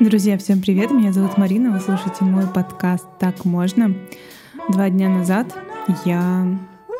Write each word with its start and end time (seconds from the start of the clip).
Друзья, 0.00 0.36
всем 0.38 0.60
привет! 0.60 0.90
Меня 0.90 1.12
зовут 1.12 1.38
Марина, 1.38 1.70
вы 1.70 1.78
слушаете 1.78 2.24
мой 2.24 2.48
подкаст 2.48 3.06
«Так 3.20 3.44
можно». 3.44 3.94
Два 4.70 4.90
дня 4.90 5.08
назад 5.08 5.56
я 6.04 6.58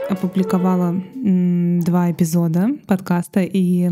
опубликовала 0.09 0.95
два 1.17 2.13
эпизода 2.13 2.69
подкаста 2.87 3.41
и 3.41 3.91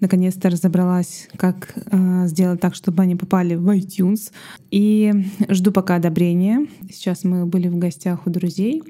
наконец-то 0.00 0.50
разобралась, 0.50 1.30
как 1.36 1.72
э, 1.90 2.26
сделать 2.26 2.60
так, 2.60 2.74
чтобы 2.74 3.04
они 3.04 3.16
попали 3.16 3.54
в 3.54 3.70
iTunes. 3.74 4.32
И 4.70 5.14
жду 5.48 5.72
пока 5.72 5.94
одобрения. 5.94 6.66
Сейчас 6.92 7.24
мы 7.24 7.46
были 7.46 7.68
в 7.68 7.78
гостях 7.78 8.26
у 8.26 8.30
друзей, 8.30 8.82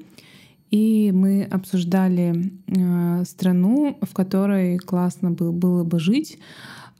и 0.71 1.11
мы 1.13 1.43
обсуждали 1.43 2.53
э, 2.67 3.23
страну, 3.25 3.97
в 4.01 4.13
которой 4.13 4.77
классно 4.77 5.31
было, 5.31 5.83
бы 5.83 5.99
жить. 5.99 6.39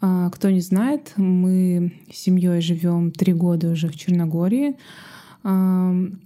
Э, 0.01 0.29
кто 0.31 0.49
не 0.49 0.59
знает, 0.59 1.13
мы 1.15 1.93
с 2.11 2.17
семьей 2.17 2.61
живем 2.61 3.11
три 3.11 3.33
года 3.33 3.71
уже 3.71 3.87
в 3.87 3.95
Черногории. 3.95 4.75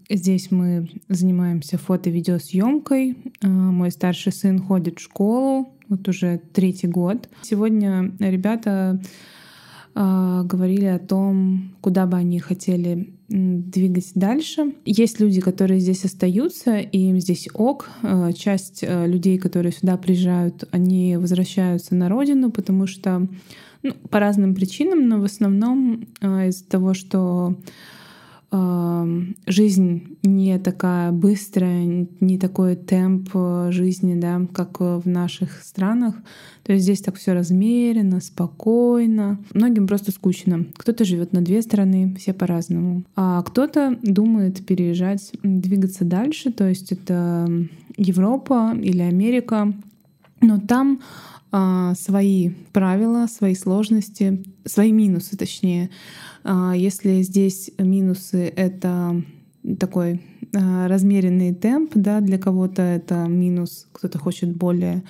Здесь 0.09 0.51
мы 0.51 0.89
занимаемся 1.07 1.77
фото-видеосъемкой. 1.77 3.15
Мой 3.43 3.89
старший 3.89 4.33
сын 4.33 4.59
ходит 4.59 4.99
в 4.99 5.03
школу, 5.03 5.69
вот 5.87 6.05
уже 6.09 6.41
третий 6.51 6.87
год. 6.87 7.29
Сегодня 7.41 8.11
ребята 8.19 8.99
говорили 9.95 10.85
о 10.85 10.99
том, 10.99 11.73
куда 11.79 12.05
бы 12.05 12.17
они 12.17 12.39
хотели 12.39 13.13
двигать 13.29 14.11
дальше. 14.13 14.75
Есть 14.85 15.19
люди, 15.19 15.39
которые 15.41 15.79
здесь 15.79 16.03
остаются, 16.05 16.77
и 16.77 16.97
им 16.97 17.19
здесь 17.19 17.47
ок. 17.53 17.89
Часть 18.35 18.83
людей, 18.83 19.37
которые 19.37 19.71
сюда 19.71 19.97
приезжают, 19.97 20.65
они 20.71 21.17
возвращаются 21.17 21.95
на 21.95 22.09
родину, 22.09 22.51
потому 22.51 22.85
что 22.87 23.27
ну, 23.83 23.93
по 24.09 24.19
разным 24.19 24.53
причинам, 24.53 25.07
но 25.07 25.21
в 25.21 25.23
основном 25.23 26.07
из-за 26.21 26.65
того, 26.65 26.93
что 26.93 27.55
жизнь 29.47 30.17
не 30.23 30.59
такая 30.59 31.11
быстрая, 31.11 32.07
не 32.19 32.37
такой 32.37 32.75
темп 32.75 33.29
э, 33.33 33.69
жизни, 33.71 34.19
да, 34.19 34.41
как 34.53 34.79
в 34.79 35.03
наших 35.05 35.61
странах. 35.63 36.15
То 36.63 36.73
есть 36.73 36.83
здесь 36.83 37.01
так 37.01 37.15
все 37.15 37.33
размеренно, 37.33 38.21
спокойно. 38.21 39.39
Многим 39.53 39.87
просто 39.87 40.11
скучно. 40.11 40.65
Кто-то 40.77 41.05
живет 41.05 41.33
на 41.33 41.41
две 41.41 41.61
страны, 41.61 42.15
все 42.17 42.33
по-разному. 42.33 43.03
А 43.15 43.43
кто-то 43.43 43.97
думает 44.01 44.65
переезжать, 44.65 45.31
двигаться 45.43 46.05
дальше. 46.05 46.51
То 46.51 46.67
есть 46.67 46.91
это 46.91 47.47
Европа 47.97 48.75
или 48.75 49.01
Америка. 49.01 49.73
Но 50.41 50.59
там 50.59 51.01
свои 51.95 52.49
правила, 52.73 53.27
свои 53.27 53.55
сложности, 53.55 54.43
свои 54.65 54.91
минусы, 54.91 55.37
точнее. 55.37 55.89
А, 56.43 56.73
если 56.75 57.21
здесь 57.21 57.71
минусы— 57.77 58.51
это 58.55 59.23
такой 59.79 60.21
а, 60.53 60.87
размеренный 60.87 61.53
темп, 61.53 61.91
да, 61.95 62.19
для 62.19 62.37
кого-то 62.37 62.81
это 62.81 63.25
минус, 63.27 63.87
кто-то 63.91 64.19
хочет 64.19 64.55
более 64.55 65.03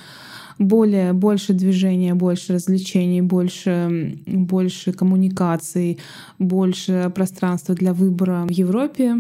более, 0.58 1.14
больше 1.14 1.54
движения, 1.54 2.14
больше 2.14 2.54
развлечений, 2.54 3.22
больше, 3.22 4.20
больше 4.26 4.94
коммуникаций, 4.94 6.00
больше 6.40 7.12
пространства 7.14 7.76
для 7.76 7.94
выбора 7.94 8.46
в 8.48 8.52
Европе. 8.52 9.16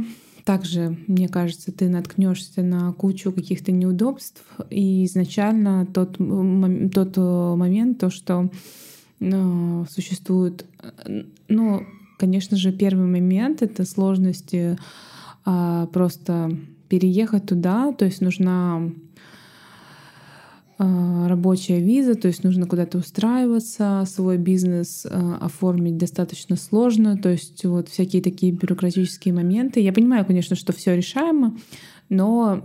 Также, 0.45 0.95
мне 1.07 1.27
кажется, 1.27 1.71
ты 1.71 1.89
наткнешься 1.89 2.61
на 2.61 2.93
кучу 2.93 3.31
каких-то 3.31 3.71
неудобств. 3.71 4.43
И 4.69 5.03
изначально 5.05 5.87
тот, 5.87 6.17
тот 6.93 7.17
момент, 7.57 7.99
то, 7.99 8.11
что 8.11 8.51
ну, 9.19 9.87
существует, 9.89 10.65
ну, 11.47 11.83
конечно 12.19 12.57
же, 12.57 12.71
первый 12.71 13.07
момент— 13.07 13.61
это 13.63 13.85
сложности 13.85 14.77
а, 15.45 15.87
просто 15.87 16.55
переехать 16.89 17.47
туда, 17.47 17.91
то 17.91 18.05
есть 18.05 18.21
нужна 18.21 18.91
рабочая 20.77 21.79
виза, 21.79 22.15
то 22.15 22.27
есть 22.27 22.43
нужно 22.43 22.65
куда-то 22.65 22.97
устраиваться, 22.97 24.03
свой 24.07 24.37
бизнес 24.37 25.05
а, 25.09 25.37
оформить 25.39 25.97
достаточно 25.97 26.57
сложно, 26.57 27.17
то 27.17 27.29
есть 27.29 27.63
вот 27.63 27.87
всякие 27.87 28.21
такие 28.21 28.51
бюрократические 28.51 29.33
моменты. 29.33 29.79
Я 29.79 29.93
понимаю, 29.93 30.25
конечно, 30.25 30.55
что 30.55 30.73
все 30.73 30.95
решаемо, 30.95 31.57
но 32.09 32.61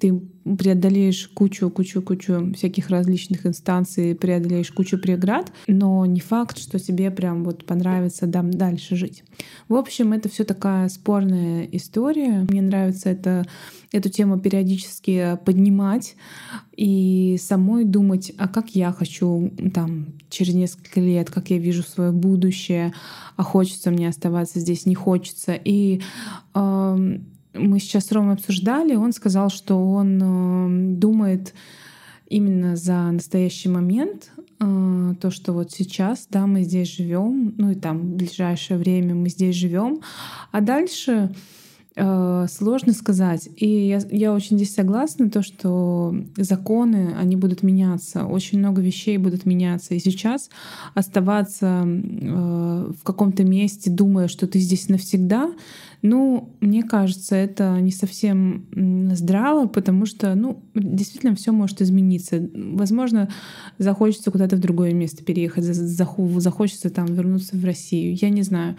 ты 0.00 0.22
преодолеешь 0.44 1.28
кучу, 1.28 1.70
кучу, 1.70 2.02
кучу 2.02 2.52
всяких 2.54 2.90
различных 2.90 3.46
инстанций, 3.46 4.14
преодолеешь 4.14 4.70
кучу 4.70 4.98
преград, 4.98 5.50
но 5.66 6.04
не 6.04 6.20
факт, 6.20 6.58
что 6.58 6.78
тебе 6.78 7.10
прям 7.10 7.44
вот 7.44 7.64
понравится 7.64 8.26
там 8.26 8.50
дальше 8.50 8.94
жить. 8.94 9.24
В 9.68 9.74
общем, 9.74 10.12
это 10.12 10.28
все 10.28 10.44
такая 10.44 10.88
спорная 10.88 11.64
история. 11.72 12.46
Мне 12.50 12.60
нравится 12.60 13.08
это, 13.08 13.46
эту 13.90 14.10
тему 14.10 14.38
периодически 14.38 15.38
поднимать 15.44 16.14
и 16.76 17.38
самой 17.40 17.84
думать, 17.84 18.32
а 18.36 18.46
как 18.48 18.70
я 18.70 18.92
хочу 18.92 19.50
там 19.72 20.08
через 20.28 20.54
несколько 20.54 21.00
лет, 21.00 21.30
как 21.30 21.50
я 21.50 21.58
вижу 21.58 21.82
свое 21.82 22.12
будущее, 22.12 22.92
а 23.36 23.42
хочется 23.42 23.90
мне 23.90 24.08
оставаться 24.08 24.60
здесь, 24.60 24.84
не 24.84 24.94
хочется. 24.94 25.54
И 25.54 26.02
э, 26.54 27.18
мы 27.54 27.78
сейчас 27.78 28.06
с 28.06 28.12
Ромой 28.12 28.34
обсуждали, 28.34 28.94
он 28.94 29.12
сказал, 29.12 29.50
что 29.50 29.76
он 29.76 30.20
э, 30.22 30.96
думает 30.96 31.54
именно 32.28 32.76
за 32.76 33.10
настоящий 33.10 33.68
момент, 33.68 34.30
э, 34.60 35.14
то, 35.20 35.30
что 35.30 35.52
вот 35.52 35.70
сейчас, 35.72 36.26
да, 36.30 36.46
мы 36.46 36.62
здесь 36.62 36.94
живем, 36.94 37.54
ну 37.56 37.70
и 37.70 37.74
там 37.74 37.98
в 37.98 38.16
ближайшее 38.16 38.78
время 38.78 39.14
мы 39.14 39.28
здесь 39.28 39.54
живем, 39.54 40.00
а 40.50 40.60
дальше 40.60 41.34
э, 41.96 42.46
сложно 42.50 42.92
сказать. 42.92 43.48
И 43.56 43.68
я, 43.68 44.00
я 44.10 44.32
очень 44.32 44.56
здесь 44.56 44.74
согласна, 44.74 45.30
то, 45.30 45.42
что 45.42 46.14
законы, 46.36 47.14
они 47.18 47.36
будут 47.36 47.62
меняться, 47.62 48.26
очень 48.26 48.58
много 48.58 48.82
вещей 48.82 49.16
будут 49.18 49.46
меняться. 49.46 49.94
И 49.94 50.00
сейчас 50.00 50.50
оставаться 50.94 51.84
э, 51.86 52.92
в 52.98 53.02
каком-то 53.04 53.44
месте, 53.44 53.90
думая, 53.90 54.28
что 54.28 54.46
ты 54.46 54.58
здесь 54.58 54.88
навсегда, 54.88 55.52
ну, 56.06 56.54
мне 56.60 56.82
кажется, 56.82 57.34
это 57.34 57.80
не 57.80 57.90
совсем 57.90 58.66
здраво, 59.14 59.66
потому 59.66 60.04
что, 60.04 60.34
ну, 60.34 60.62
действительно 60.74 61.34
все 61.34 61.50
может 61.50 61.80
измениться. 61.80 62.46
Возможно, 62.52 63.30
захочется 63.78 64.30
куда-то 64.30 64.56
в 64.56 64.60
другое 64.60 64.92
место 64.92 65.24
переехать, 65.24 65.64
захочется 65.64 66.90
там 66.90 67.06
вернуться 67.06 67.56
в 67.56 67.64
Россию. 67.64 68.18
Я 68.20 68.28
не 68.28 68.42
знаю. 68.42 68.76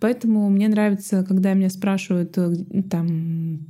Поэтому 0.00 0.48
мне 0.48 0.66
нравится, 0.66 1.26
когда 1.28 1.52
меня 1.52 1.68
спрашивают, 1.68 2.38
э, 2.38 2.54
там, 2.88 3.66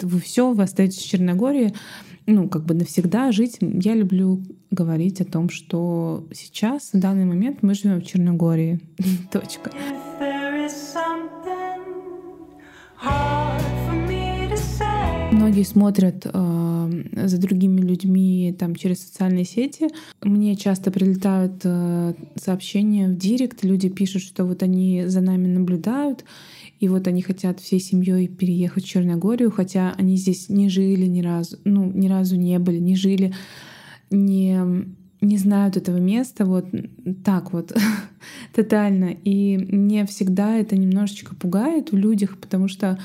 вы 0.00 0.20
все, 0.20 0.52
вы 0.52 0.62
остаетесь 0.62 0.98
в 0.98 1.08
Черногории, 1.08 1.74
ну, 2.26 2.48
как 2.48 2.64
бы 2.66 2.74
навсегда 2.74 3.32
жить. 3.32 3.56
Я 3.60 3.96
люблю 3.96 4.40
говорить 4.70 5.20
о 5.20 5.24
том, 5.24 5.48
что 5.48 6.24
сейчас, 6.32 6.90
в 6.92 7.00
данный 7.00 7.24
момент, 7.24 7.64
мы 7.64 7.74
живем 7.74 8.00
в 8.00 8.06
Черногории. 8.06 8.78
Точка. 9.32 9.72
Многие 15.30 15.62
смотрят 15.64 16.24
э, 16.24 17.02
за 17.26 17.38
другими 17.38 17.80
людьми 17.80 18.54
там 18.58 18.74
через 18.74 19.06
социальные 19.06 19.44
сети. 19.44 19.88
Мне 20.22 20.56
часто 20.56 20.90
прилетают 20.90 21.60
э, 21.64 22.14
сообщения 22.36 23.08
в 23.08 23.16
директ, 23.16 23.62
люди 23.62 23.88
пишут, 23.88 24.22
что 24.22 24.44
вот 24.44 24.62
они 24.62 25.04
за 25.06 25.20
нами 25.20 25.46
наблюдают, 25.46 26.24
и 26.80 26.88
вот 26.88 27.06
они 27.08 27.22
хотят 27.22 27.60
всей 27.60 27.80
семьей 27.80 28.28
переехать 28.28 28.84
в 28.84 28.88
Черногорию, 28.88 29.50
хотя 29.50 29.94
они 29.98 30.16
здесь 30.16 30.48
не 30.48 30.68
жили 30.68 31.06
ни 31.06 31.20
разу, 31.20 31.58
ну 31.64 31.90
ни 31.92 32.08
разу 32.08 32.36
не 32.36 32.58
были, 32.58 32.78
не 32.78 32.96
жили, 32.96 33.34
не 34.10 34.86
не 35.20 35.36
знают 35.36 35.76
этого 35.76 35.96
места 35.96 36.44
вот 36.44 36.66
так 37.24 37.52
вот 37.52 37.76
тотально. 38.54 39.16
И 39.24 39.56
мне 39.56 40.06
всегда 40.06 40.56
это 40.56 40.76
немножечко 40.76 41.34
пугает 41.34 41.92
в 41.92 41.96
людях, 41.96 42.38
потому 42.38 42.68
что 42.68 42.98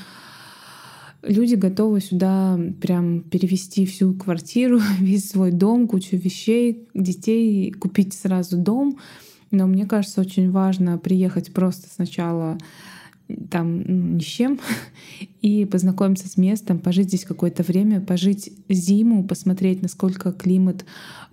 люди 1.26 1.54
готовы 1.54 2.00
сюда 2.00 2.58
прям 2.80 3.20
перевести 3.22 3.86
всю 3.86 4.14
квартиру, 4.14 4.80
весь 5.00 5.30
свой 5.30 5.50
дом, 5.50 5.88
кучу 5.88 6.16
вещей, 6.16 6.88
детей, 6.94 7.70
купить 7.72 8.14
сразу 8.14 8.56
дом. 8.56 8.98
Но 9.50 9.66
мне 9.66 9.86
кажется, 9.86 10.20
очень 10.20 10.50
важно 10.50 10.98
приехать 10.98 11.52
просто 11.52 11.88
сначала 11.88 12.58
там 13.50 13.82
ну, 13.82 14.16
ни 14.16 14.20
с 14.20 14.24
чем, 14.24 14.60
и 15.40 15.64
познакомиться 15.64 16.28
с 16.28 16.36
местом, 16.36 16.78
пожить 16.78 17.08
здесь 17.08 17.24
какое-то 17.24 17.62
время, 17.62 18.00
пожить 18.00 18.52
зиму, 18.68 19.24
посмотреть, 19.24 19.82
насколько 19.82 20.32
климат 20.32 20.84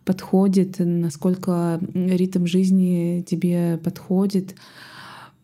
подходит, 0.06 0.76
насколько 0.80 1.80
ритм 1.94 2.46
жизни 2.46 3.26
тебе 3.28 3.80
подходит, 3.84 4.56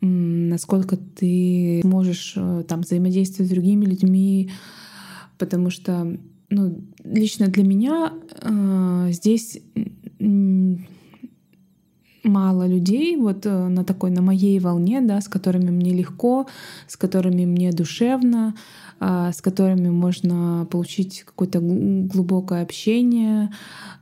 насколько 0.01 0.97
ты 0.97 1.81
можешь 1.83 2.33
э, 2.35 2.63
там 2.67 2.81
взаимодействовать 2.81 3.49
с 3.49 3.53
другими 3.53 3.85
людьми, 3.85 4.51
потому 5.38 5.69
что 5.69 6.17
ну, 6.49 6.81
лично 7.03 7.47
для 7.47 7.63
меня 7.63 8.13
э, 8.41 9.07
э, 9.07 9.11
здесь 9.11 9.59
мало 12.27 12.67
людей 12.67 13.15
вот 13.17 13.45
э, 13.45 13.67
на 13.67 13.83
такой, 13.83 14.11
на 14.11 14.21
моей 14.21 14.59
волне, 14.59 15.01
да, 15.01 15.21
с 15.21 15.27
которыми 15.27 15.71
мне 15.71 15.94
легко, 15.94 16.47
с 16.88 16.97
которыми 16.97 17.45
мне 17.45 17.71
душевно, 17.71 18.55
а, 18.99 19.31
с 19.31 19.41
которыми 19.41 19.89
можно 19.89 20.67
получить 20.69 21.23
какое-то 21.23 21.59
глубокое 21.59 22.63
общение, 22.63 23.51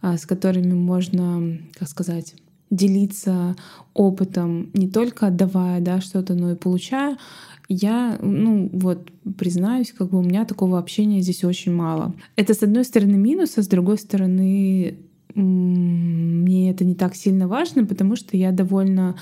а, 0.01 0.17
с 0.17 0.25
которыми 0.25 0.73
можно, 0.73 1.59
как 1.77 1.87
сказать, 1.87 2.33
делиться 2.69 3.55
опытом, 3.93 4.69
не 4.73 4.89
только 4.89 5.27
отдавая 5.27 5.79
да, 5.81 6.01
что-то, 6.01 6.33
но 6.33 6.51
и 6.51 6.55
получая, 6.55 7.17
я, 7.67 8.17
ну 8.21 8.69
вот, 8.73 9.11
признаюсь, 9.37 9.91
как 9.91 10.09
бы 10.09 10.19
у 10.19 10.23
меня 10.23 10.45
такого 10.45 10.77
общения 10.77 11.21
здесь 11.21 11.43
очень 11.43 11.73
мало. 11.73 12.13
Это, 12.35 12.53
с 12.53 12.61
одной 12.61 12.83
стороны, 12.83 13.17
минус, 13.17 13.57
а 13.57 13.63
с 13.63 13.67
другой 13.67 13.97
стороны, 13.97 14.97
мне 15.33 16.71
это 16.71 16.85
не 16.85 16.95
так 16.95 17.15
сильно 17.15 17.47
важно, 17.47 17.85
потому 17.85 18.15
что 18.15 18.37
я 18.37 18.51
довольно 18.51 19.15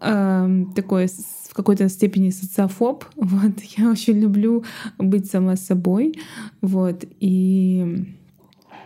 э, 0.00 0.64
такой 0.74 1.06
в 1.52 1.54
какой-то 1.54 1.88
степени 1.88 2.30
социофоб. 2.30 3.04
Вот. 3.16 3.60
Я 3.76 3.90
очень 3.90 4.18
люблю 4.18 4.64
быть 4.98 5.30
сама 5.30 5.56
собой. 5.56 6.18
Вот. 6.62 7.04
И 7.20 8.06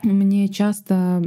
мне 0.03 0.49
часто 0.49 1.23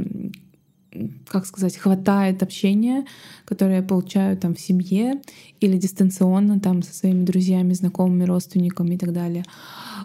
как 1.28 1.46
сказать, 1.46 1.76
хватает 1.76 2.42
общения, 2.42 3.04
которое 3.44 3.76
я 3.76 3.82
получаю 3.82 4.36
там 4.36 4.54
в 4.54 4.60
семье 4.60 5.20
или 5.60 5.76
дистанционно 5.76 6.58
там 6.58 6.82
со 6.82 6.94
своими 6.94 7.24
друзьями, 7.24 7.74
знакомыми, 7.74 8.24
родственниками 8.24 8.94
и 8.94 8.98
так 8.98 9.12
далее. 9.12 9.44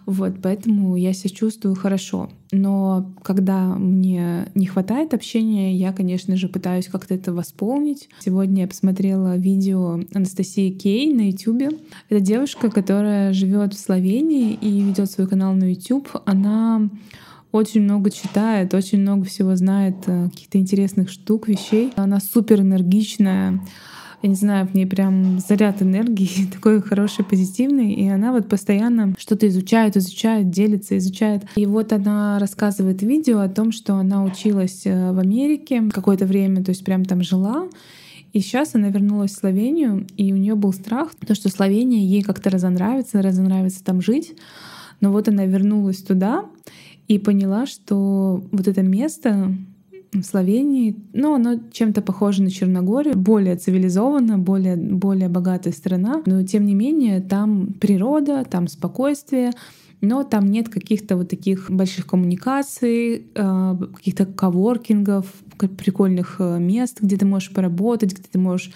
Вот, 0.06 0.36
поэтому 0.42 0.96
я 0.96 1.14
себя 1.14 1.30
чувствую 1.32 1.76
хорошо. 1.76 2.30
Но 2.52 3.14
когда 3.24 3.76
мне 3.76 4.48
не 4.54 4.68
хватает 4.68 5.14
общения, 5.14 5.76
я, 5.76 5.92
конечно 5.94 6.36
же, 6.36 6.48
пытаюсь 6.48 6.88
как-то 6.88 7.16
это 7.16 7.34
восполнить. 7.34 8.10
Сегодня 8.20 8.64
я 8.64 8.68
посмотрела 8.68 9.36
видео 9.36 10.00
Анастасии 10.14 10.70
Кей 10.70 11.14
на 11.14 11.30
YouTube. 11.30 11.82
Это 12.10 12.20
девушка, 12.20 12.70
которая 12.70 13.34
живет 13.34 13.74
в 13.74 13.80
Словении 13.80 14.54
и 14.54 14.82
ведет 14.82 15.10
свой 15.10 15.28
канал 15.28 15.56
на 15.56 15.72
YouTube. 15.72 16.08
Она 16.26 16.90
очень 17.56 17.84
много 17.84 18.12
читает, 18.12 18.74
очень 18.74 19.00
много 19.00 19.24
всего 19.26 19.56
знает, 19.56 19.96
э, 20.08 20.30
каких-то 20.30 20.58
интересных 20.58 21.10
штук, 21.10 21.48
вещей. 21.48 21.94
Она 21.96 22.20
супер 22.20 22.60
энергичная, 22.60 23.62
я 24.22 24.30
не 24.30 24.36
знаю, 24.36 24.68
в 24.68 24.74
ней 24.74 24.86
прям 24.86 25.40
заряд 25.40 25.82
энергии, 25.82 26.48
такой 26.54 26.82
хороший, 26.82 27.24
позитивный, 27.24 27.94
и 27.94 28.10
она 28.10 28.34
вот 28.34 28.50
постоянно 28.50 29.16
что-то 29.18 29.48
изучает, 29.48 29.96
изучает, 29.96 30.50
делится, 30.50 30.98
изучает. 30.98 31.44
И 31.56 31.66
вот 31.66 31.94
она 31.94 32.40
рассказывает 32.40 33.02
видео 33.02 33.40
о 33.40 33.48
том, 33.48 33.72
что 33.72 33.96
она 33.96 34.26
училась 34.26 34.82
э, 34.86 35.14
в 35.14 35.20
Америке 35.20 35.84
какое-то 35.94 36.26
время, 36.26 36.62
то 36.62 36.72
есть 36.72 36.84
прям 36.84 37.06
там 37.06 37.24
жила, 37.24 37.70
и 38.34 38.42
сейчас 38.42 38.76
она 38.76 38.90
вернулась 38.90 39.32
в 39.32 39.40
Словению, 39.40 40.06
и 40.18 40.34
у 40.34 40.36
нее 40.36 40.56
был 40.56 40.74
страх, 40.74 41.16
то, 41.26 41.34
что 41.34 41.48
Словения 41.48 42.06
ей 42.06 42.22
как-то 42.22 42.50
разонравится, 42.50 43.22
разонравится 43.22 43.82
там 43.82 44.02
жить. 44.02 44.34
Но 45.02 45.12
вот 45.12 45.28
она 45.28 45.46
вернулась 45.46 46.02
туда, 46.02 46.46
и 47.08 47.20
поняла, 47.20 47.66
что 47.66 48.44
вот 48.52 48.68
это 48.68 48.82
место 48.82 49.56
в 50.14 50.24
Словении, 50.24 50.96
ну, 51.14 51.36
оно 51.36 51.60
чем-то 51.72 52.02
похоже 52.02 52.42
на 52.42 52.50
Черногорию, 52.50 53.18
более 53.18 53.58
цивилизованно, 53.58 54.38
более, 54.38 54.76
более 54.76 55.30
богатая 55.30 55.74
страна, 55.74 56.22
но 56.26 56.44
тем 56.44 56.66
не 56.66 56.74
менее 56.74 57.22
там 57.22 57.74
природа, 57.80 58.46
там 58.50 58.68
спокойствие, 58.68 59.52
но 60.02 60.24
там 60.24 60.46
нет 60.52 60.70
каких-то 60.70 61.18
вот 61.18 61.30
таких 61.30 61.70
больших 61.70 62.06
коммуникаций, 62.06 63.28
э, 63.34 63.78
каких-то 63.96 64.26
коворкингов, 64.26 65.26
прикольных 65.58 66.36
э, 66.40 66.60
мест, 66.60 67.02
где 67.02 67.18
ты 67.18 67.26
можешь 67.26 67.54
поработать, 67.54 68.14
где 68.14 68.28
ты 68.32 68.40
можешь 68.40 68.72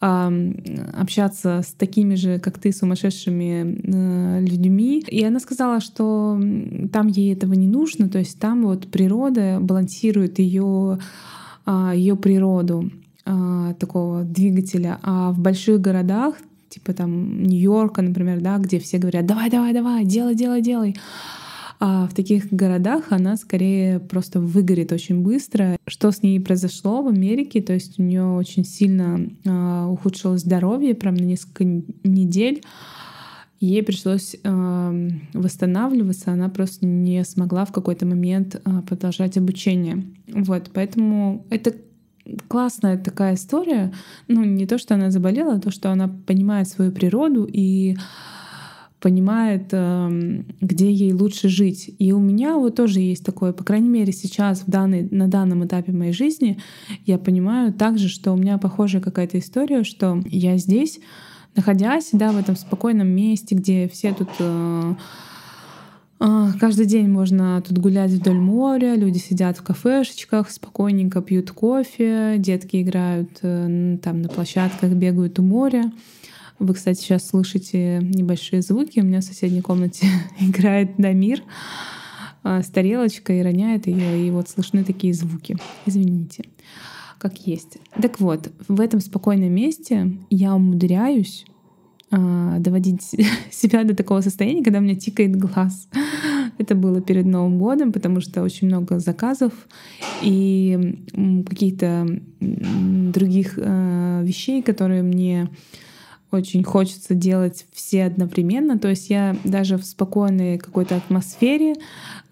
общаться 0.00 1.62
с 1.66 1.72
такими 1.72 2.14
же, 2.14 2.38
как 2.38 2.58
ты, 2.58 2.72
сумасшедшими 2.72 3.80
э, 3.82 4.40
людьми. 4.42 5.02
И 5.08 5.24
она 5.24 5.40
сказала, 5.40 5.80
что 5.80 6.40
там 6.92 7.08
ей 7.08 7.32
этого 7.32 7.54
не 7.54 7.66
нужно, 7.66 8.08
то 8.08 8.18
есть 8.18 8.38
там 8.38 8.64
вот 8.64 8.86
природа 8.88 9.58
балансирует 9.60 10.38
ее 10.38 10.98
а, 11.70 11.94
ее 11.94 12.16
природу 12.16 12.90
а, 13.26 13.74
такого 13.74 14.22
двигателя, 14.24 14.98
а 15.02 15.32
в 15.32 15.38
больших 15.38 15.80
городах 15.80 16.34
типа 16.70 16.92
там 16.92 17.42
Нью-Йорка, 17.42 18.02
например, 18.02 18.40
да, 18.40 18.58
где 18.58 18.78
все 18.78 18.98
говорят, 18.98 19.26
давай, 19.26 19.50
давай, 19.50 19.72
давай, 19.72 20.04
делай, 20.04 20.34
делай, 20.34 20.62
делай. 20.62 20.96
А 21.80 22.08
в 22.08 22.14
таких 22.14 22.52
городах 22.52 23.06
она 23.10 23.36
скорее 23.36 24.00
просто 24.00 24.40
выгорит 24.40 24.90
очень 24.92 25.20
быстро. 25.22 25.76
Что 25.86 26.10
с 26.10 26.22
ней 26.22 26.40
произошло 26.40 27.02
в 27.02 27.08
Америке? 27.08 27.62
То 27.62 27.72
есть 27.72 27.98
у 27.98 28.02
нее 28.02 28.24
очень 28.24 28.64
сильно 28.64 29.30
э, 29.44 29.86
ухудшилось 29.86 30.40
здоровье, 30.40 30.94
прям 30.94 31.14
на 31.14 31.22
несколько 31.22 31.64
недель. 31.64 32.62
Ей 33.60 33.82
пришлось 33.82 34.36
э, 34.42 35.10
восстанавливаться, 35.34 36.32
она 36.32 36.48
просто 36.48 36.86
не 36.86 37.24
смогла 37.24 37.64
в 37.64 37.72
какой-то 37.72 38.06
момент 38.06 38.56
э, 38.56 38.82
продолжать 38.86 39.36
обучение. 39.36 40.04
Вот, 40.28 40.70
поэтому 40.72 41.46
это 41.50 41.74
классная 42.48 42.98
такая 42.98 43.34
история. 43.34 43.92
Ну, 44.26 44.44
не 44.44 44.66
то, 44.66 44.78
что 44.78 44.94
она 44.94 45.10
заболела, 45.10 45.54
а 45.54 45.60
то, 45.60 45.70
что 45.70 45.90
она 45.90 46.08
понимает 46.08 46.68
свою 46.68 46.92
природу 46.92 47.48
и 47.50 47.96
понимает, 49.00 49.68
эм, 49.72 50.44
где 50.60 50.90
ей 50.90 51.12
лучше 51.12 51.48
жить. 51.48 51.94
И 51.98 52.12
у 52.12 52.18
меня 52.18 52.56
вот 52.56 52.76
тоже 52.76 53.00
есть 53.00 53.24
такое, 53.24 53.52
по 53.52 53.64
крайней 53.64 53.88
мере, 53.88 54.12
сейчас 54.12 54.62
в 54.62 54.70
данный, 54.70 55.08
на 55.10 55.28
данном 55.28 55.64
этапе 55.64 55.92
моей 55.92 56.12
жизни 56.12 56.58
я 57.06 57.18
понимаю 57.18 57.72
также, 57.72 58.08
что 58.08 58.32
у 58.32 58.36
меня 58.36 58.58
похожая 58.58 59.00
какая-то 59.00 59.38
история, 59.38 59.84
что 59.84 60.20
я 60.26 60.56
здесь, 60.56 60.98
находясь 61.54 62.10
да, 62.12 62.32
в 62.32 62.38
этом 62.38 62.56
спокойном 62.56 63.08
месте, 63.08 63.54
где 63.54 63.88
все 63.88 64.12
тут 64.12 64.30
э, 64.40 64.94
э, 66.20 66.46
Каждый 66.58 66.86
день 66.86 67.08
можно 67.08 67.62
тут 67.66 67.78
гулять 67.78 68.10
вдоль 68.10 68.38
моря, 68.38 68.96
люди 68.96 69.18
сидят 69.18 69.58
в 69.58 69.62
кафешечках, 69.62 70.50
спокойненько 70.50 71.22
пьют 71.22 71.52
кофе, 71.52 72.34
детки 72.38 72.82
играют 72.82 73.30
э, 73.42 73.98
там 74.02 74.22
на 74.22 74.28
площадках, 74.28 74.90
бегают 74.90 75.38
у 75.38 75.42
моря. 75.42 75.92
Вы, 76.58 76.74
кстати, 76.74 77.00
сейчас 77.00 77.28
слышите 77.28 78.00
небольшие 78.02 78.62
звуки. 78.62 78.98
У 78.98 79.04
меня 79.04 79.20
в 79.20 79.24
соседней 79.24 79.60
комнате 79.60 80.06
играет 80.40 80.96
Дамир 80.98 81.42
а, 82.42 82.62
с 82.62 82.66
тарелочкой 82.66 83.40
и 83.40 83.42
роняет 83.42 83.86
ее, 83.86 84.26
и 84.26 84.30
вот 84.30 84.48
слышны 84.48 84.82
такие 84.82 85.14
звуки. 85.14 85.56
Извините, 85.86 86.44
как 87.18 87.46
есть. 87.46 87.78
Так 88.02 88.18
вот, 88.18 88.50
в 88.66 88.80
этом 88.80 89.00
спокойном 89.00 89.52
месте 89.52 90.12
я 90.30 90.54
умудряюсь 90.54 91.46
а, 92.10 92.58
доводить 92.58 93.02
себя 93.52 93.84
до 93.84 93.94
такого 93.94 94.20
состояния, 94.20 94.64
когда 94.64 94.80
у 94.80 94.82
меня 94.82 94.96
тикает 94.96 95.36
глаз. 95.36 95.88
Это 96.58 96.74
было 96.74 97.00
перед 97.00 97.24
Новым 97.24 97.58
годом, 97.58 97.92
потому 97.92 98.20
что 98.20 98.42
очень 98.42 98.66
много 98.66 98.98
заказов 98.98 99.52
и 100.22 100.98
каких-то 101.48 102.20
других 102.40 103.54
э, 103.56 104.22
вещей, 104.24 104.62
которые 104.62 105.04
мне 105.04 105.50
очень 106.30 106.62
хочется 106.62 107.14
делать 107.14 107.66
все 107.72 108.04
одновременно. 108.04 108.78
То 108.78 108.88
есть 108.88 109.10
я 109.10 109.36
даже 109.44 109.78
в 109.78 109.84
спокойной 109.84 110.58
какой-то 110.58 110.96
атмосфере 110.96 111.74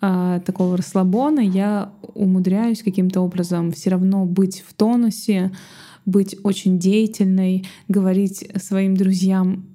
э, 0.01 0.41
такого 0.45 0.77
расслабона 0.77 1.41
я 1.41 1.93
умудряюсь 2.15 2.83
каким-то 2.83 3.21
образом 3.21 3.73
все 3.73 3.91
равно 3.91 4.25
быть 4.27 4.63
в 4.67 4.75
тонусе, 4.75 5.51
быть 6.05 6.37
очень 6.43 6.79
деятельной, 6.79 7.67
говорить 7.89 8.49
своим 8.57 8.97
друзьям 8.97 9.67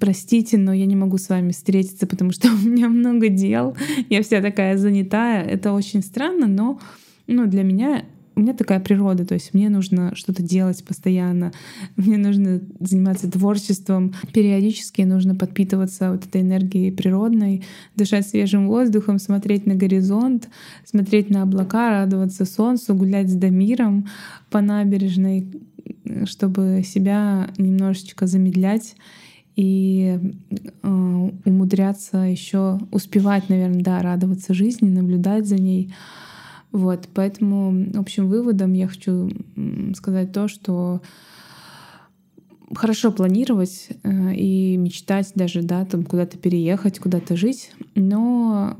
простите, 0.00 0.58
но 0.58 0.72
я 0.72 0.86
не 0.86 0.96
могу 0.96 1.18
с 1.18 1.28
вами 1.28 1.52
встретиться, 1.52 2.06
потому 2.06 2.32
что 2.32 2.48
у 2.52 2.56
меня 2.56 2.88
много 2.88 3.28
дел, 3.28 3.76
я 4.08 4.22
вся 4.22 4.40
такая 4.40 4.76
занятая. 4.76 5.42
Это 5.42 5.72
очень 5.72 6.02
странно, 6.02 6.46
но 6.46 6.80
ну, 7.26 7.46
для 7.46 7.62
меня 7.62 8.04
у 8.36 8.40
меня 8.40 8.52
такая 8.52 8.80
природа, 8.80 9.24
то 9.24 9.34
есть 9.34 9.54
мне 9.54 9.70
нужно 9.70 10.14
что-то 10.14 10.42
делать 10.42 10.84
постоянно, 10.84 11.52
мне 11.96 12.18
нужно 12.18 12.60
заниматься 12.80 13.30
творчеством, 13.30 14.14
периодически 14.32 15.02
нужно 15.02 15.34
подпитываться 15.34 16.12
вот 16.12 16.26
этой 16.26 16.42
энергией 16.42 16.92
природной, 16.92 17.64
дышать 17.96 18.28
свежим 18.28 18.68
воздухом, 18.68 19.18
смотреть 19.18 19.66
на 19.66 19.74
горизонт, 19.74 20.48
смотреть 20.84 21.30
на 21.30 21.42
облака, 21.42 21.90
радоваться 21.90 22.44
солнцу, 22.44 22.94
гулять 22.94 23.30
с 23.30 23.34
Дамиром 23.34 24.06
по 24.50 24.60
набережной, 24.60 25.48
чтобы 26.26 26.82
себя 26.84 27.48
немножечко 27.56 28.26
замедлять 28.26 28.96
и 29.56 30.18
э, 30.82 31.30
умудряться 31.46 32.18
еще 32.18 32.78
успевать, 32.90 33.48
наверное, 33.48 33.82
да, 33.82 34.02
радоваться 34.02 34.52
жизни, 34.52 34.90
наблюдать 34.90 35.46
за 35.46 35.56
ней. 35.56 35.94
Вот, 36.72 37.08
поэтому 37.14 37.98
общим 37.98 38.28
выводом 38.28 38.72
я 38.72 38.88
хочу 38.88 39.30
сказать 39.94 40.32
то, 40.32 40.48
что 40.48 41.00
хорошо 42.74 43.12
планировать 43.12 43.88
э, 44.02 44.34
и 44.34 44.76
мечтать 44.76 45.32
даже, 45.34 45.62
да, 45.62 45.84
там 45.84 46.04
куда-то 46.04 46.36
переехать, 46.36 46.98
куда-то 46.98 47.36
жить, 47.36 47.70
но 47.94 48.76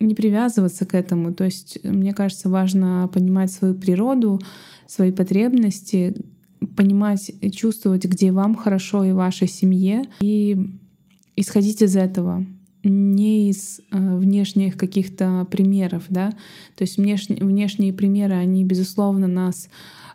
не 0.00 0.14
привязываться 0.14 0.86
к 0.86 0.94
этому. 0.94 1.34
То 1.34 1.44
есть, 1.44 1.78
мне 1.82 2.14
кажется, 2.14 2.48
важно 2.48 3.10
понимать 3.12 3.50
свою 3.50 3.74
природу, 3.74 4.40
свои 4.86 5.10
потребности, 5.10 6.14
понимать 6.76 7.30
и 7.40 7.50
чувствовать, 7.50 8.04
где 8.04 8.30
вам 8.30 8.54
хорошо 8.54 9.04
и 9.04 9.12
вашей 9.12 9.48
семье, 9.48 10.04
и 10.20 10.56
исходить 11.34 11.82
из 11.82 11.96
этого 11.96 12.46
не 12.84 13.50
из 13.50 13.80
э, 13.90 14.16
внешних 14.16 14.76
каких-то 14.76 15.46
примеров, 15.50 16.04
да, 16.08 16.30
то 16.76 16.82
есть 16.82 16.96
внешние, 16.96 17.42
внешние 17.44 17.92
примеры, 17.92 18.34
они, 18.34 18.64
безусловно, 18.64 19.26
нас 19.26 19.68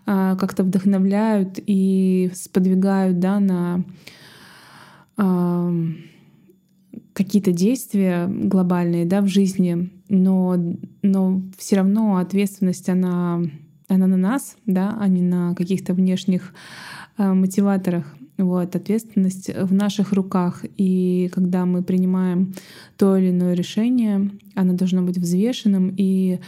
э, 0.05 0.35
как-то 0.39 0.63
вдохновляют 0.63 1.59
и 1.65 2.31
сподвигают, 2.33 3.19
да, 3.19 3.39
на 3.39 3.83
э, 5.17 5.85
какие-то 7.13 7.51
действия 7.51 8.27
глобальные, 8.27 9.05
да, 9.05 9.21
в 9.21 9.27
жизни, 9.27 9.89
но, 10.09 10.55
но 11.01 11.41
все 11.57 11.77
равно 11.77 12.17
ответственность, 12.17 12.89
она, 12.89 13.41
она 13.87 14.07
на 14.07 14.17
нас, 14.17 14.57
да, 14.65 14.97
а 14.99 15.07
не 15.07 15.21
на 15.21 15.53
каких-то 15.55 15.93
внешних 15.93 16.53
э, 17.17 17.33
мотиваторах. 17.33 18.15
Вот, 18.37 18.75
ответственность 18.75 19.49
в 19.55 19.73
наших 19.73 20.11
руках. 20.11 20.65
И 20.77 21.29
когда 21.33 21.65
мы 21.65 21.83
принимаем 21.83 22.53
то 22.97 23.15
или 23.15 23.29
иное 23.29 23.53
решение, 23.53 24.31
оно 24.55 24.73
должно 24.73 25.03
быть 25.03 25.17
взвешенным, 25.17 25.93
и, 25.95 26.39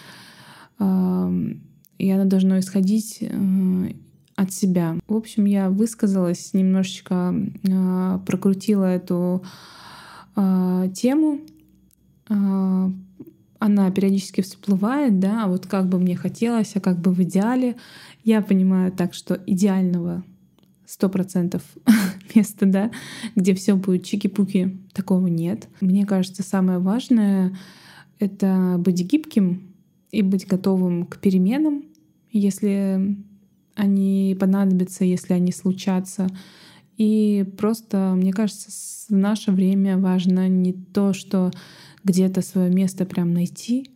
э, 0.79 1.53
и 1.99 2.09
оно 2.09 2.25
должно 2.25 2.57
исходить 2.59 3.19
э, 3.21 3.91
от 4.35 4.51
себя. 4.51 4.97
В 5.07 5.15
общем, 5.15 5.45
я 5.45 5.69
высказалась, 5.69 6.53
немножечко 6.53 7.35
э, 7.63 8.19
прокрутила 8.25 8.85
эту 8.85 9.43
э, 10.35 10.89
тему. 10.93 11.39
Э, 12.29 12.89
она 13.59 13.91
периодически 13.91 14.41
всплывает, 14.41 15.19
да, 15.19 15.47
вот 15.47 15.65
как 15.65 15.87
бы 15.87 15.99
мне 15.99 16.15
хотелось, 16.15 16.75
а 16.75 16.79
как 16.81 16.99
бы 16.99 17.11
в 17.11 17.21
идеале. 17.21 17.75
Я 18.23 18.41
понимаю 18.41 18.91
так, 18.91 19.13
что 19.13 19.39
идеального 19.45 20.23
сто 20.85 21.09
процентов 21.09 21.61
места, 22.35 22.65
да, 22.65 22.91
где 23.35 23.53
все 23.53 23.75
будет 23.75 24.03
чики-пуки, 24.03 24.77
такого 24.93 25.27
нет. 25.27 25.67
Мне 25.81 26.05
кажется, 26.05 26.43
самое 26.43 26.79
важное— 26.79 27.57
это 28.19 28.75
быть 28.79 29.01
гибким 29.01 29.73
и 30.11 30.21
быть 30.21 30.47
готовым 30.47 31.05
к 31.05 31.17
переменам, 31.17 31.85
если 32.31 33.17
они 33.75 34.35
понадобятся, 34.39 35.03
если 35.03 35.33
они 35.33 35.51
случатся. 35.51 36.27
И 36.97 37.45
просто, 37.57 38.13
мне 38.15 38.31
кажется, 38.31 38.69
в 39.09 39.15
наше 39.15 39.51
время 39.51 39.97
важно 39.97 40.47
не 40.47 40.73
то, 40.73 41.13
что 41.13 41.51
где-то 42.03 42.41
свое 42.41 42.71
место 42.71 43.05
прям 43.05 43.33
найти, 43.33 43.91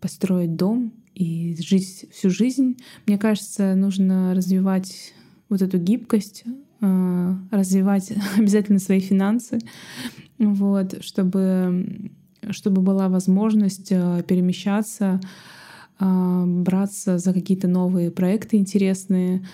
построить 0.00 0.56
дом 0.56 0.92
и 1.14 1.56
жить 1.60 2.06
всю 2.12 2.30
жизнь. 2.30 2.78
Мне 3.06 3.18
кажется, 3.18 3.74
нужно 3.74 4.34
развивать 4.34 5.12
вот 5.48 5.62
эту 5.62 5.78
гибкость, 5.78 6.44
э, 6.80 7.34
развивать 7.50 8.12
обязательно 8.38 8.78
свои 8.78 9.00
финансы, 9.00 9.58
вот, 10.38 11.02
чтобы, 11.04 12.10
чтобы 12.50 12.82
была 12.82 13.08
возможность 13.08 13.88
э, 13.90 14.22
перемещаться, 14.26 15.20
э, 16.00 16.44
браться 16.46 17.18
за 17.18 17.32
какие-то 17.32 17.68
новые 17.68 18.10
проекты 18.10 18.56
интересные, 18.56 19.46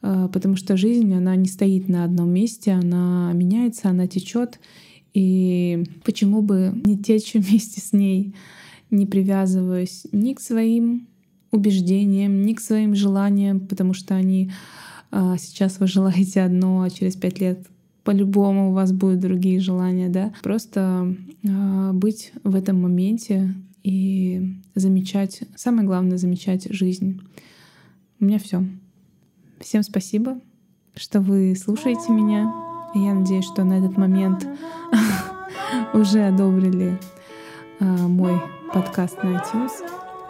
потому 0.00 0.56
что 0.56 0.76
жизнь, 0.76 1.14
она 1.14 1.36
не 1.36 1.46
стоит 1.46 1.88
на 1.88 2.02
одном 2.02 2.28
месте, 2.28 2.72
она 2.72 3.30
меняется, 3.34 3.88
она 3.88 4.08
течет, 4.08 4.58
и 5.14 5.84
почему 6.04 6.42
бы 6.42 6.72
не 6.84 6.98
течь 6.98 7.34
вместе 7.34 7.80
с 7.80 7.92
ней, 7.92 8.34
не 8.90 9.06
привязываясь 9.06 10.06
ни 10.10 10.34
к 10.34 10.40
своим 10.40 11.06
убеждениям, 11.52 12.42
ни 12.42 12.54
к 12.54 12.60
своим 12.60 12.96
желаниям, 12.96 13.60
потому 13.60 13.94
что 13.94 14.16
они 14.16 14.50
сейчас 15.12 15.78
вы 15.78 15.86
желаете 15.86 16.42
одно, 16.42 16.82
а 16.82 16.90
через 16.90 17.16
пять 17.16 17.38
лет 17.40 17.66
по-любому 18.04 18.70
у 18.70 18.72
вас 18.72 18.92
будут 18.92 19.20
другие 19.20 19.60
желания, 19.60 20.08
да. 20.08 20.32
Просто 20.42 21.14
э, 21.42 21.90
быть 21.92 22.32
в 22.42 22.54
этом 22.54 22.82
моменте 22.82 23.54
и 23.82 24.56
замечать, 24.74 25.42
самое 25.56 25.86
главное, 25.86 26.18
замечать 26.18 26.66
жизнь. 26.70 27.20
У 28.20 28.24
меня 28.24 28.38
все. 28.38 28.64
Всем 29.60 29.82
спасибо, 29.82 30.40
что 30.96 31.20
вы 31.20 31.54
слушаете 31.56 32.12
меня. 32.12 32.52
Я 32.94 33.14
надеюсь, 33.14 33.44
что 33.44 33.64
на 33.64 33.74
этот 33.74 33.96
момент 33.96 34.46
уже 35.94 36.26
одобрили 36.26 36.98
э, 37.80 37.84
мой 37.84 38.40
подкаст 38.72 39.22
на 39.22 39.36
iTunes. 39.36 39.70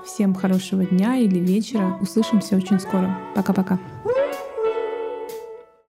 Всем 0.05 0.35
хорошего 0.35 0.85
дня 0.85 1.17
или 1.17 1.39
вечера. 1.39 1.97
Услышимся 2.01 2.57
очень 2.57 2.81
скоро. 2.81 3.19
Пока-пока. 3.35 3.79